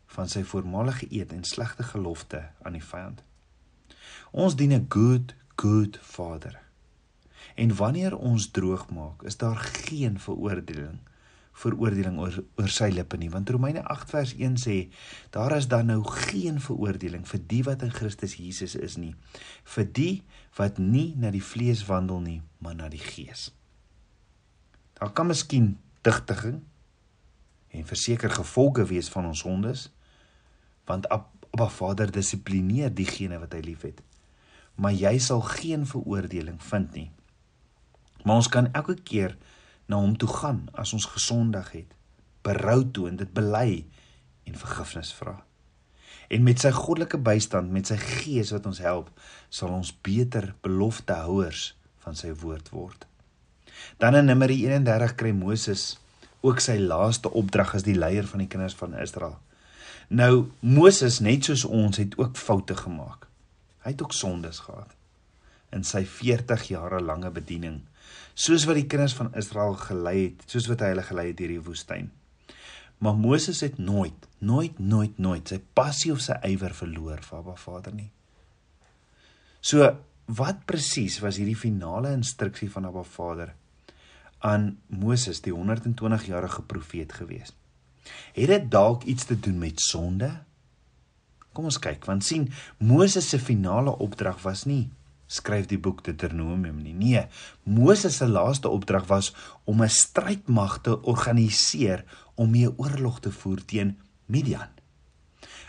van 0.06 0.28
sy 0.28 0.42
voormalige 0.42 1.06
eed 1.10 1.32
en 1.32 1.44
slegte 1.44 1.82
gelofte 1.82 2.50
aan 2.62 2.72
die 2.72 2.84
vyand. 2.84 3.22
Ons 4.30 4.56
dien 4.56 4.72
'n 4.72 4.86
good 4.88 5.34
good 5.56 5.98
Vader. 6.02 6.62
En 7.54 7.76
wanneer 7.76 8.16
ons 8.16 8.50
droog 8.50 8.90
maak, 8.90 9.22
is 9.22 9.36
daar 9.36 9.56
geen 9.56 10.20
veroordeling 10.20 10.98
veroordeling 11.54 12.18
oor 12.18 12.36
oor 12.58 12.70
sy 12.72 12.88
lippe 12.94 13.18
nie. 13.20 13.30
Want 13.30 13.50
Romeine 13.54 13.84
8 13.90 14.10
vers 14.10 14.34
1 14.34 14.56
sê 14.60 14.76
daar 15.34 15.54
is 15.56 15.68
dan 15.70 15.86
nou 15.92 16.00
geen 16.26 16.60
veroordeling 16.62 17.26
vir 17.30 17.42
die 17.50 17.62
wat 17.66 17.84
in 17.86 17.94
Christus 17.94 18.36
Jesus 18.40 18.74
is 18.74 18.98
nie. 19.00 19.14
Vir 19.76 19.86
die 19.86 20.14
wat 20.58 20.80
nie 20.82 21.12
na 21.20 21.30
die 21.34 21.44
vlees 21.44 21.84
wandel 21.86 22.22
nie 22.24 22.40
maar 22.58 22.74
na 22.74 22.90
die 22.90 23.02
gees. 23.02 23.52
Daar 24.98 25.12
kan 25.14 25.30
miskien 25.30 25.76
digtiging 26.06 26.62
en 27.74 27.86
verseker 27.86 28.34
gevolge 28.34 28.86
wees 28.90 29.10
van 29.14 29.30
ons 29.30 29.44
sondes 29.46 29.88
want 30.88 31.06
Abba 31.54 31.70
Vader 31.70 32.10
dissiplineer 32.12 32.90
diegene 32.94 33.40
wat 33.42 33.54
hy 33.56 33.64
liefhet 33.70 34.02
maar 34.74 34.94
jy 34.94 35.16
sal 35.22 35.40
geen 35.54 35.86
veroordeling 35.86 36.60
vind 36.70 36.96
nie 36.98 37.10
maar 38.24 38.42
ons 38.42 38.50
kan 38.50 38.72
elke 38.72 38.96
keer 39.00 39.36
na 39.86 40.00
hom 40.00 40.16
toe 40.16 40.28
gaan 40.28 40.64
as 40.80 40.94
ons 40.96 41.06
gesondig 41.12 41.70
het, 41.74 41.90
berou 42.44 42.82
toon, 42.96 43.18
dit 43.20 43.30
bely 43.36 43.84
en 44.48 44.60
vergifnis 44.60 45.12
vra. 45.16 45.38
En 46.32 46.44
met 46.44 46.60
sy 46.60 46.72
goddelike 46.72 47.20
bystand, 47.20 47.72
met 47.72 47.88
sy 47.90 47.98
gees 48.00 48.52
wat 48.54 48.66
ons 48.68 48.80
help, 48.84 49.10
sal 49.52 49.74
ons 49.76 49.92
beter 50.04 50.52
beloftehouers 50.64 51.74
van 52.04 52.16
sy 52.16 52.32
woord 52.40 52.70
word. 52.72 53.04
Dan 54.00 54.16
in 54.16 54.30
Numeri 54.30 54.62
31 54.64 55.16
kry 55.20 55.34
Moses 55.36 55.94
ook 56.44 56.60
sy 56.64 56.78
laaste 56.80 57.30
opdrag 57.32 57.74
as 57.76 57.84
die 57.84 57.96
leier 57.96 58.26
van 58.28 58.44
die 58.44 58.48
kinders 58.48 58.76
van 58.76 58.96
Israel. 59.00 59.36
Nou 60.08 60.50
Moses 60.60 61.20
net 61.20 61.44
soos 61.44 61.64
ons 61.64 61.96
het 61.96 62.18
ook 62.18 62.36
foute 62.36 62.76
gemaak. 62.76 63.28
Hy 63.84 63.92
het 63.92 64.02
ook 64.02 64.12
sondes 64.12 64.64
gehad 64.64 64.92
in 65.74 65.82
sy 65.84 66.04
40 66.06 66.68
jare 66.70 67.00
lange 67.02 67.30
bediening 67.34 67.80
soos 68.34 68.66
wat 68.66 68.78
die 68.78 68.88
kinders 68.90 69.14
van 69.16 69.32
Israel 69.38 69.76
gelei 69.78 70.16
het, 70.18 70.44
soos 70.50 70.68
wat 70.70 70.82
hy 70.82 70.92
hulle 70.92 71.06
gelei 71.06 71.28
het 71.30 71.38
deur 71.38 71.54
die 71.54 71.62
woestyn. 71.62 72.10
Maar 73.02 73.16
Moses 73.18 73.60
het 73.64 73.78
nooit, 73.78 74.26
nooit, 74.38 74.78
nooit, 74.78 75.18
nooit 75.18 75.50
sy 75.50 75.60
passie 75.76 76.12
of 76.14 76.22
sy 76.24 76.36
ywer 76.48 76.74
verloor 76.76 77.22
vir 77.26 77.40
Abba 77.40 77.56
Vader 77.58 77.94
nie. 77.94 78.10
So, 79.64 79.86
wat 80.26 80.64
presies 80.68 81.18
was 81.22 81.38
hierdie 81.40 81.58
finale 81.58 82.14
instruksie 82.16 82.70
van 82.72 82.88
Abba 82.88 83.04
Vader 83.06 83.54
aan 84.44 84.74
Moses, 84.88 85.40
die 85.44 85.54
120-jarige 85.54 86.64
profeet 86.68 87.14
gewees? 87.16 87.54
Het 88.34 88.50
dit 88.50 88.70
dalk 88.70 89.02
iets 89.02 89.24
te 89.24 89.38
doen 89.38 89.58
met 89.58 89.80
sonde? 89.80 90.30
Kom 91.52 91.64
ons 91.70 91.78
kyk, 91.78 92.04
want 92.04 92.24
sien, 92.24 92.50
Moses 92.78 93.28
se 93.28 93.38
finale 93.38 93.94
opdrag 93.98 94.42
was 94.42 94.64
nie 94.64 94.90
skryf 95.34 95.66
die 95.70 95.80
boek 95.80 96.02
Deuteronomium 96.04 96.78
nie. 96.82 96.94
Nee, 96.94 97.24
Moses 97.64 98.18
se 98.20 98.28
laaste 98.28 98.70
opdrag 98.70 99.08
was 99.08 99.32
om 99.64 99.82
'n 99.82 99.88
strydmag 99.88 100.80
te 100.82 101.00
organiseer 101.02 102.04
om 102.34 102.50
mee 102.50 102.78
oorlog 102.78 103.20
te 103.20 103.32
voer 103.32 103.64
teen 103.64 103.98
Midian. 104.26 104.68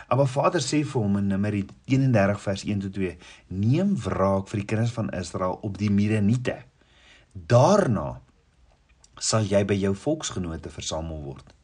Maar 0.08 0.26
Vader 0.26 0.60
sê 0.60 0.84
vir 0.84 1.02
hom 1.02 1.16
in 1.16 1.26
Numeri 1.26 1.66
31 1.84 2.40
vers 2.40 2.64
1 2.64 2.80
tot 2.80 2.92
2: 2.92 3.16
"Neem 3.48 3.96
wraak 3.96 4.48
vir 4.48 4.60
die 4.60 4.66
kinders 4.66 4.92
van 4.92 5.10
Israel 5.10 5.58
op 5.62 5.78
die 5.78 5.90
Midianiete. 5.90 6.62
Daarna 7.32 8.20
sal 9.18 9.42
jy 9.42 9.64
by 9.64 9.74
jou 9.74 9.94
volksgenote 9.94 10.70
versamel 10.70 11.22
word." 11.22 11.55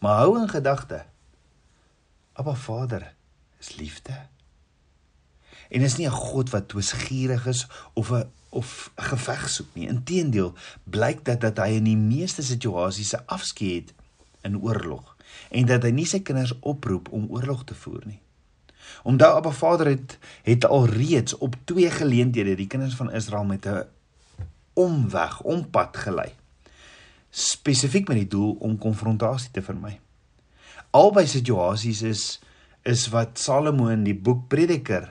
Maar 0.00 0.16
hou 0.16 0.40
in 0.40 0.48
gedagte: 0.48 1.04
Abba 2.32 2.54
Vader 2.54 3.14
is 3.58 3.76
liefde 3.76 4.16
en 5.68 5.80
is 5.80 5.96
nie 5.96 6.06
'n 6.06 6.10
God 6.10 6.50
wat 6.50 6.68
twisgierig 6.68 7.46
is 7.46 7.66
of 7.92 8.10
'n 8.10 8.30
of 8.48 8.90
geveg 8.96 9.48
soek 9.48 9.66
nie. 9.72 9.88
Inteendeel, 9.88 10.54
blyk 10.84 11.24
dit 11.24 11.40
dat 11.40 11.56
hy 11.56 11.68
in 11.78 11.84
die 11.84 11.96
meeste 11.96 12.42
situasies 12.42 13.12
'n 13.14 13.22
afskeid 13.26 13.88
het 13.88 13.94
in 14.40 14.60
oorlog 14.62 15.16
en 15.48 15.66
dat 15.66 15.82
hy 15.82 15.90
nie 15.90 16.06
sy 16.06 16.20
kinders 16.20 16.58
oproep 16.60 17.08
om 17.08 17.30
oorlog 17.30 17.64
te 17.64 17.74
voer 17.74 18.02
nie. 18.06 18.20
Omdat 19.02 19.34
Abba 19.34 19.50
Vader 19.50 19.86
het 19.86 20.18
het 20.42 20.64
alreeds 20.64 21.38
op 21.38 21.56
twee 21.64 21.90
geleenthede 21.90 22.54
die 22.54 22.66
kinders 22.66 22.94
van 22.94 23.12
Israel 23.12 23.44
met 23.44 23.66
'n 23.66 23.84
omweg, 24.72 25.40
ompad 25.40 25.96
gelei. 25.96 26.32
Spesifiek 27.30 28.08
met 28.10 28.24
die 28.24 28.30
doel 28.30 28.56
om 28.60 28.78
konfrontasie 28.78 29.52
te 29.54 29.62
vermy. 29.62 29.98
Albei 30.90 31.26
situasies 31.30 32.02
is 32.02 32.24
is 32.82 33.10
wat 33.12 33.38
Salomo 33.38 33.90
in 33.92 34.06
die 34.06 34.16
boek 34.16 34.46
Prediker 34.48 35.10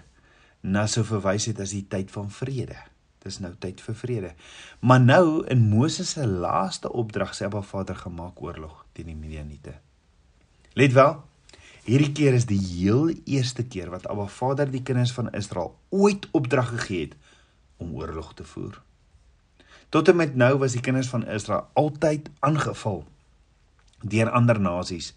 na 0.62 0.88
sou 0.90 1.04
verwys 1.06 1.46
het 1.48 1.60
as 1.64 1.76
die 1.76 1.86
tyd 1.88 2.10
van 2.12 2.32
vrede. 2.34 2.76
Dis 3.24 3.38
nou 3.44 3.52
tyd 3.62 3.82
vir 3.84 3.96
vrede. 4.00 4.32
Maar 4.82 5.00
nou 5.04 5.26
in 5.52 5.62
Moses 5.70 6.16
se 6.16 6.26
laaste 6.28 6.92
opdrag 6.92 7.36
sê 7.36 7.46
Abba 7.48 7.62
Vader 7.62 7.96
gemaak 8.00 8.42
oorlog 8.42 8.86
teen 8.94 9.12
die 9.12 9.16
Midianiete. 9.16 9.76
Let 10.80 10.96
wel, 10.98 11.18
hierdie 11.86 12.12
keer 12.16 12.36
is 12.38 12.48
die 12.50 12.60
heel 12.60 13.12
eerste 13.26 13.64
keer 13.68 13.92
wat 13.94 14.08
Abba 14.10 14.28
Vader 14.32 14.72
die 14.72 14.84
kinders 14.84 15.14
van 15.16 15.32
Israel 15.38 15.76
ooit 15.90 16.28
opdrag 16.32 16.74
gegee 16.76 17.10
het 17.10 17.18
om 17.80 17.96
oorlog 17.96 18.34
te 18.34 18.44
voer. 18.44 18.82
Tot 19.90 20.08
en 20.08 20.16
met 20.16 20.36
nou 20.36 20.58
was 20.62 20.76
die 20.78 20.84
kinders 20.86 21.10
van 21.10 21.26
Israel 21.26 21.70
altyd 21.74 22.30
aangeval 22.40 23.08
deur 24.02 24.30
ander 24.30 24.60
nasies 24.62 25.16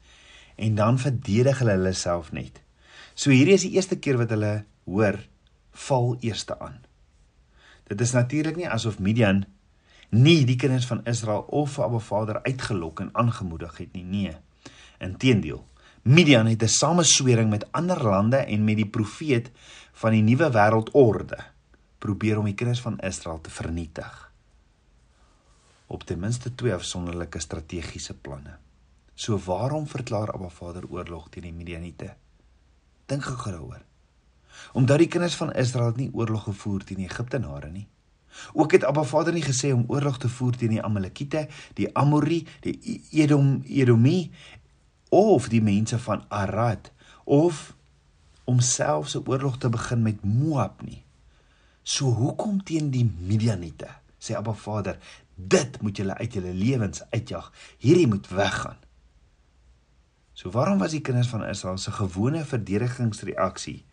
en 0.56 0.74
dan 0.74 0.98
verdedig 0.98 1.58
hulle 1.58 1.76
hulle 1.76 1.92
self 1.92 2.32
net. 2.32 2.62
So 3.14 3.30
hierdie 3.30 3.54
is 3.54 3.66
die 3.66 3.74
eerste 3.76 3.98
keer 4.00 4.18
wat 4.20 4.32
hulle 4.32 4.64
hoor 4.88 5.20
val 5.86 6.16
eerste 6.20 6.56
aan. 6.58 6.80
Dit 7.88 8.00
is 8.00 8.14
natuurlik 8.16 8.56
nie 8.56 8.68
asof 8.68 8.98
Midian 8.98 9.44
nie 10.12 10.42
die 10.48 10.56
kinders 10.56 10.88
van 10.88 11.04
Israel 11.08 11.44
of 11.48 11.78
Abba 11.80 12.00
Vader 12.00 12.40
uitgelok 12.42 13.00
en 13.00 13.12
aangemoedig 13.12 13.76
het 13.76 13.92
nie. 13.92 14.04
Nee. 14.04 14.34
Inteendeel, 15.00 15.64
Midian 16.02 16.46
het 16.46 16.62
'n 16.62 16.68
sameswering 16.68 17.50
met 17.50 17.72
ander 17.72 18.02
lande 18.02 18.36
en 18.36 18.64
met 18.64 18.76
die 18.76 18.88
profeet 18.88 19.50
van 19.92 20.12
die 20.12 20.22
nuwe 20.22 20.50
wêreldorde 20.50 21.38
probeer 21.98 22.38
om 22.38 22.44
die 22.44 22.54
kinders 22.54 22.80
van 22.80 22.98
Israel 22.98 23.40
te 23.40 23.50
vernietig. 23.50 24.31
Op 25.92 26.06
ten 26.08 26.20
minste 26.20 26.54
twee 26.56 26.72
afsonderlike 26.72 27.40
strategiese 27.44 28.14
planne. 28.16 28.56
So 29.14 29.36
waarom 29.44 29.86
verklaar 29.86 30.32
Abba 30.32 30.48
Vader 30.48 30.88
oorlog 30.88 31.28
teen 31.28 31.50
die 31.50 31.52
Midianiete? 31.52 32.14
Dink 33.06 33.28
gou 33.28 33.50
daaroor 33.50 33.82
omdat 34.72 34.98
die 34.98 35.08
kinders 35.08 35.34
van 35.36 35.52
Israel 35.52 35.92
nie 35.96 36.10
oorlog 36.12 36.44
gevoer 36.48 36.84
teen 36.84 37.02
die 37.02 37.08
Egiptenare 37.08 37.70
nie. 37.70 37.86
Ook 38.52 38.72
het 38.72 38.84
Abba 38.84 39.04
Vader 39.04 39.32
nie 39.32 39.44
gesê 39.44 39.72
om 39.72 39.84
oorlog 39.88 40.18
te 40.18 40.28
voer 40.28 40.56
teen 40.56 40.72
die 40.76 40.82
Amalekiete, 40.82 41.46
die 41.76 41.88
Amori, 41.96 42.42
die 42.64 43.02
Edom, 43.10 43.60
Edomi 43.66 44.30
of 45.12 45.48
die 45.52 45.62
mense 45.62 45.98
van 46.00 46.24
Arad 46.28 46.92
of 47.24 47.74
om 48.44 48.60
selfs 48.60 49.16
'n 49.16 49.24
oorlog 49.26 49.58
te 49.58 49.68
begin 49.68 50.02
met 50.02 50.24
Moab 50.24 50.82
nie. 50.82 51.04
So 51.82 52.06
hoekom 52.10 52.62
teen 52.64 52.90
die 52.90 53.04
Midianiete? 53.04 53.88
Sê 54.18 54.34
Abba 54.34 54.52
Vader, 54.52 54.98
dit 55.48 55.80
moet 55.82 55.96
julle 55.96 56.14
uit 56.18 56.32
julle 56.32 56.52
lewens 56.54 57.02
uitjag. 57.10 57.52
Hierdie 57.78 58.06
moet 58.06 58.28
weggaan. 58.28 58.78
So 60.32 60.50
waarom 60.50 60.78
was 60.78 60.90
die 60.90 61.00
kinders 61.00 61.28
van 61.28 61.44
Israel 61.44 61.78
se 61.78 61.92
gewone 61.92 62.44
verdedigingsreaksie 62.44 63.84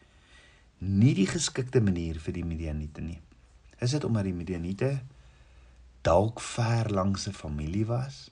nie 0.80 1.14
die 1.14 1.28
geskikte 1.28 1.82
manier 1.84 2.20
vir 2.24 2.34
die 2.34 2.46
Midianiete 2.48 3.04
nie. 3.04 3.20
Is 3.84 3.92
dit 3.92 4.04
omdat 4.08 4.28
die 4.28 4.36
Midianiete 4.36 4.92
dalk 6.08 6.40
ver 6.40 6.90
langs 6.90 7.28
'n 7.28 7.36
familie 7.36 7.86
was? 7.86 8.32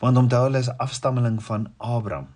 Want 0.00 0.16
onthou 0.16 0.42
hulle 0.44 0.58
is 0.58 0.72
afstammeling 0.78 1.42
van 1.42 1.72
Abraham. 1.76 2.28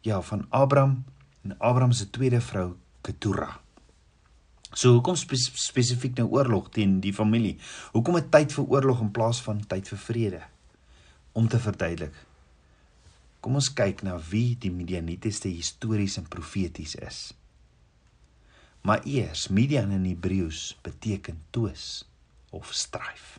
Ja, 0.00 0.20
van 0.20 0.46
Abraham 0.50 1.04
en 1.42 1.58
Abraham 1.58 1.92
se 1.92 2.10
tweede 2.10 2.40
vrou 2.40 2.76
Ketura. 3.00 3.63
So 4.74 4.96
hoekom 4.96 5.14
spes 5.14 5.46
spesifiek 5.62 6.16
nou 6.18 6.26
oorlog 6.34 6.72
teen 6.74 6.98
die 7.02 7.14
familie? 7.14 7.58
Hoekom 7.94 8.16
'n 8.18 8.30
tyd 8.30 8.52
vir 8.52 8.64
oorlog 8.64 9.00
in 9.00 9.10
plaas 9.10 9.40
van 9.42 9.62
tyd 9.66 9.88
vir 9.88 9.98
vrede? 9.98 10.42
Om 11.32 11.48
te 11.48 11.58
verduidelik. 11.58 12.14
Kom 13.40 13.54
ons 13.54 13.72
kyk 13.72 14.02
na 14.02 14.18
wie 14.18 14.56
die 14.58 14.70
Midianiete 14.70 15.30
se 15.30 15.48
histories 15.48 16.16
en 16.16 16.28
profeties 16.28 16.94
is. 16.94 17.34
Maar 18.82 19.06
eers 19.06 19.48
Midian 19.48 19.90
in 19.90 20.04
Hebreëus 20.04 20.76
beteken 20.82 21.42
twis 21.50 22.04
of 22.50 22.72
stryf. 22.72 23.38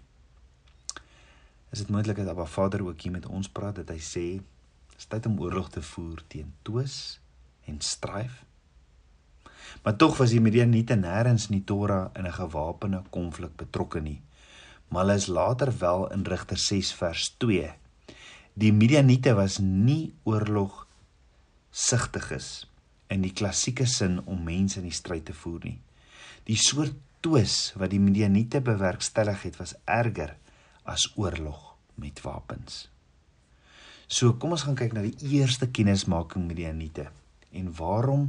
Is 1.69 1.79
dit 1.79 1.89
moontlik 1.89 2.17
dat 2.17 2.27
Abba 2.27 2.45
Vader 2.45 2.85
ook 2.85 3.01
hier 3.01 3.11
met 3.11 3.25
ons 3.25 3.49
praat 3.49 3.75
dat 3.75 3.89
hy 3.89 3.99
sê 3.99 4.41
dis 4.95 5.05
tyd 5.05 5.25
om 5.25 5.39
oorlog 5.39 5.69
te 5.69 5.81
voer 5.81 6.23
teen 6.27 6.53
twis 6.61 7.19
en 7.65 7.81
stryf? 7.81 8.44
Maar 9.83 9.95
tog 9.95 10.17
was 10.17 10.31
die 10.33 10.41
Midianiete 10.41 10.95
nêrens 10.95 11.49
in 11.49 11.59
die 11.59 11.65
Torah 11.65 12.09
in 12.15 12.25
'n 12.25 12.33
gewapende 12.33 13.03
konflik 13.09 13.55
betrokke 13.55 14.01
nie. 14.01 14.21
Maar 14.89 15.01
hulle 15.01 15.15
is 15.15 15.27
later 15.27 15.73
wel 15.79 16.11
in 16.11 16.23
Rigter 16.23 16.57
6 16.57 16.93
vers 16.93 17.35
2. 17.37 17.73
Die 18.53 18.73
Midianiete 18.73 19.33
was 19.33 19.59
nie 19.59 20.13
oorlog 20.23 20.87
sigtiges 21.71 22.69
in 23.07 23.21
die 23.21 23.33
klassieke 23.33 23.85
sin 23.85 24.21
om 24.25 24.43
mense 24.43 24.79
in 24.79 24.85
die 24.85 24.91
stryd 24.91 25.25
te 25.25 25.33
voer 25.33 25.59
nie. 25.63 25.81
Die 26.43 26.57
soort 26.57 26.93
twis 27.19 27.73
wat 27.75 27.89
die 27.89 27.99
Midianiete 27.99 28.61
bewerkstellig 28.61 29.41
het 29.41 29.57
was 29.57 29.75
erger 29.85 30.35
as 30.83 31.11
oorlog. 31.15 31.75
met 31.95 32.21
wapens. 32.21 32.85
So 34.07 34.35
kom 34.39 34.53
ons 34.55 34.65
gaan 34.67 34.77
kyk 34.77 34.93
na 34.93 35.03
die 35.05 35.31
eerste 35.39 35.69
kennismaking 35.71 36.45
met 36.47 36.59
die 36.59 36.67
Anite 36.69 37.09
en 37.55 37.71
waarom 37.77 38.27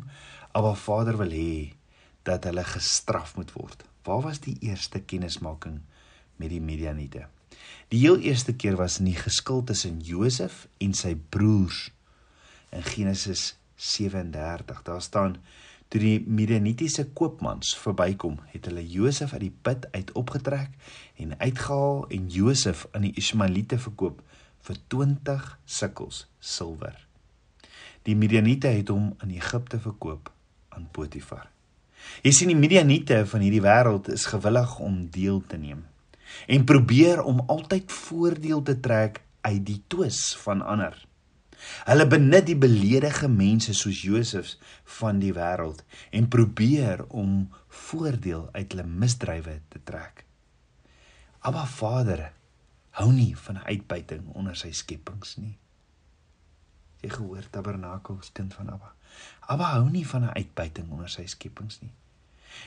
Abba 0.56 0.74
Vader 0.74 1.18
wil 1.20 1.34
hê 1.36 1.72
dat 2.24 2.46
hulle 2.48 2.62
gestraf 2.64 3.34
moet 3.36 3.50
word. 3.52 3.82
Waar 4.08 4.22
was 4.24 4.38
die 4.40 4.56
eerste 4.64 5.02
kennismaking 5.04 5.82
met 6.40 6.48
die 6.48 6.62
Midianiete? 6.64 7.26
Die 7.92 7.98
heel 8.00 8.22
eerste 8.24 8.54
keer 8.56 8.78
was 8.80 8.96
in 9.02 9.10
die 9.10 9.18
geskil 9.18 9.60
tussen 9.68 9.98
Josef 10.00 10.62
en 10.80 10.94
sy 10.96 11.12
broers 11.28 11.90
in 12.72 12.86
Genesis 12.88 13.42
37. 13.76 14.80
Daar 14.86 15.02
staan 15.04 15.34
toe 15.92 16.00
die 16.00 16.24
Midianitiese 16.24 17.04
koopmans 17.12 17.74
verbykom, 17.76 18.38
het 18.54 18.70
hulle 18.70 18.84
Josef 18.88 19.34
uit 19.36 19.44
die 19.44 19.52
put 19.68 19.84
uit 19.92 20.12
opgetrek 20.16 20.72
en 21.20 21.34
uitgehaal 21.36 22.06
en 22.16 22.30
Josef 22.32 22.86
aan 22.96 23.04
die 23.04 23.12
Ismaeliete 23.20 23.76
verkoop 23.76 24.24
vir 24.70 24.80
20 24.88 25.52
sikkels 25.68 26.22
silwer. 26.40 26.96
Die 28.08 28.16
Midianiete 28.16 28.72
het 28.72 28.88
hom 28.88 29.12
in 29.20 29.36
Egipte 29.36 29.82
verkoop 29.84 30.32
aan 30.76 30.88
Potifar. 30.92 31.48
Jy 32.22 32.32
sien 32.32 32.52
die 32.52 32.58
Midianiete 32.58 33.24
van 33.26 33.42
hierdie 33.42 33.64
wêreld 33.64 34.10
is 34.12 34.28
gewillig 34.30 34.78
om 34.84 35.06
deel 35.10 35.42
te 35.48 35.58
neem 35.60 35.84
en 36.52 36.64
probeer 36.68 37.22
om 37.24 37.40
altyd 37.48 37.92
voordeel 37.92 38.62
te 38.66 38.74
trek 38.82 39.22
uit 39.46 39.62
die 39.66 39.78
twis 39.88 40.34
van 40.42 40.62
ander. 40.62 40.96
Hulle 41.86 42.06
benut 42.10 42.46
die 42.46 42.58
beledige 42.58 43.28
mense 43.32 43.74
soos 43.74 44.02
Josef 44.04 44.54
van 44.98 45.20
die 45.22 45.32
wêreld 45.34 45.82
en 46.10 46.28
probeer 46.28 47.04
om 47.08 47.46
voordeel 47.86 48.48
uit 48.52 48.74
hulle 48.74 48.86
misdrywe 48.86 49.60
te 49.72 49.82
trek. 49.84 50.24
Abba 51.46 51.64
Vader 51.70 52.26
hou 52.98 53.08
nie 53.12 53.32
van 53.46 53.62
uitbuiting 53.64 54.28
onder 54.34 54.58
sy 54.58 54.72
skepings 54.74 55.36
nie. 55.38 55.54
Jy 57.04 57.12
gehoor 57.16 57.48
Tabernakels 57.52 58.32
kind 58.34 58.54
van 58.56 58.72
Abba. 58.74 58.95
Abba 59.46 59.72
hou 59.76 59.90
nie 59.90 60.06
van 60.06 60.24
'n 60.24 60.34
uitbuiting 60.34 60.90
onder 60.90 61.08
sy 61.08 61.26
skepings 61.26 61.80
nie. 61.80 61.92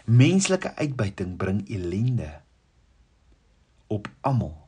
Menslike 0.06 0.76
uitbuiting 0.76 1.38
bring 1.38 1.70
ellende 1.70 2.42
op 3.88 4.10
almal. 4.22 4.68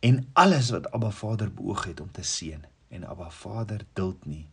En 0.00 0.28
alles 0.32 0.70
wat 0.70 0.90
Abba 0.90 1.10
Vader 1.10 1.52
beoog 1.54 1.84
het 1.84 2.00
om 2.00 2.10
te 2.10 2.22
seën 2.22 2.64
en 2.88 3.04
Abba 3.06 3.30
Vader 3.30 3.84
duld 3.92 4.24
nie 4.26 4.48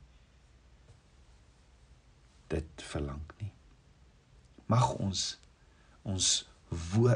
dit 2.48 2.66
verlang 2.76 3.22
nie. 3.38 3.52
Mag 4.66 4.94
ons 4.94 5.40
ons 6.02 6.48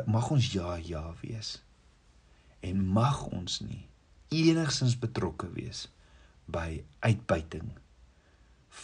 mag 0.05 0.29
ons 0.29 0.51
ja 0.51 0.75
ja 0.75 1.13
wees. 1.22 1.63
En 2.60 2.86
mag 2.86 3.25
ons 3.25 3.60
nie 3.60 3.88
enigsins 4.34 4.96
betrokke 5.00 5.50
wees 5.53 5.88
by 6.46 6.84
uitbuiting 7.00 7.70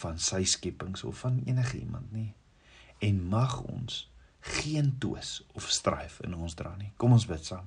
van 0.00 0.18
sy 0.22 0.44
skepings 0.48 1.04
of 1.04 1.18
van 1.24 1.42
enige 1.46 1.78
iemand 1.80 2.12
nie. 2.12 2.32
En 2.98 3.20
mag 3.28 3.60
ons 3.62 4.06
geen 4.40 4.94
twis 4.98 5.40
of 5.52 5.68
stryf 5.68 6.20
in 6.24 6.34
ons 6.34 6.54
dra 6.54 6.72
nie. 6.78 6.92
Kom 6.96 7.12
ons 7.12 7.26
bid 7.28 7.44
saam. 7.44 7.66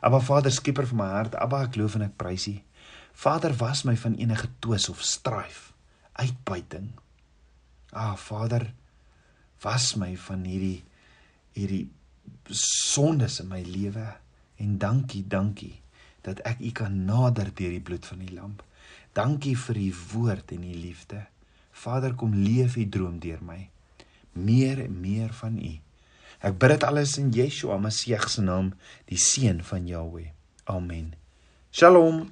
Aba 0.00 0.20
Vader, 0.22 0.52
skieper 0.52 0.86
van 0.86 1.00
my 1.00 1.08
hart, 1.10 1.34
Aba 1.34 1.64
ek 1.66 1.78
loof 1.80 1.96
en 1.98 2.06
ek 2.06 2.16
prys 2.20 2.46
U. 2.52 2.56
Vader, 3.16 3.54
was 3.58 3.82
my 3.88 3.96
van 3.96 4.14
enige 4.20 4.50
twis 4.60 4.88
of 4.92 5.02
stryf, 5.02 5.72
uitbuiting. 6.20 6.92
Ah 7.96 8.14
Vader, 8.20 8.68
was 9.64 9.94
my 9.96 10.12
van 10.28 10.44
hierdie 10.44 10.84
hierdie 11.56 11.86
sondes 12.52 13.40
in 13.40 13.48
my 13.48 13.62
lewe 13.64 14.04
en 14.60 14.76
dankie, 14.78 15.24
dankie 15.24 15.78
dat 16.26 16.42
ek 16.44 16.60
U 16.60 16.72
kan 16.76 16.98
nader 17.06 17.48
deur 17.54 17.72
die 17.72 17.82
bloed 17.82 18.06
van 18.06 18.20
die 18.20 18.34
lam. 18.34 18.56
Dankie 19.16 19.54
vir 19.56 19.78
U 19.80 19.88
woord 20.12 20.52
en 20.52 20.66
U 20.66 20.74
liefde. 20.74 21.22
Vader, 21.82 22.14
kom 22.14 22.34
leef 22.34 22.76
U 22.76 22.86
droom 22.88 23.18
deur 23.22 23.42
my. 23.44 23.68
Meer 24.32 24.80
en 24.84 25.00
meer 25.00 25.32
van 25.40 25.58
U. 25.58 25.74
Ek 26.44 26.56
bid 26.60 26.74
dit 26.74 26.84
alles 26.88 27.16
in 27.20 27.30
Yeshua 27.32 27.78
Messie 27.80 28.16
se 28.28 28.42
naam, 28.42 28.72
die 29.08 29.18
seun 29.18 29.62
van 29.64 29.86
Jahweh. 29.86 30.30
Amen. 30.64 31.14
Shalom. 31.70 32.26